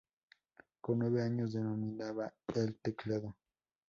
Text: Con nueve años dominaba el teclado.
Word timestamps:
Con 0.81 0.97
nueve 0.97 1.21
años 1.21 1.53
dominaba 1.53 2.33
el 2.55 2.75
teclado. 2.79 3.35